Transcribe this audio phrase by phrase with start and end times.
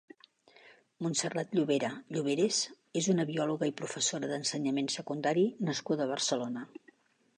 [1.07, 2.61] Montserrat Llovera Lloveras
[3.01, 6.65] és una biòloga i professora d'ensenyament secundari nascuda a Barcelona.